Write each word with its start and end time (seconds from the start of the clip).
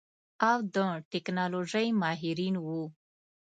او 0.49 0.57
د 0.75 0.77
ټيکنالوژۍ 1.11 1.87
ماهرين 2.01 2.55
وو. 2.65 2.83